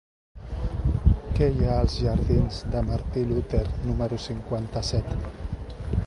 [1.39, 5.13] Què hi ha als jardins de Martí Luter número cinquanta-set?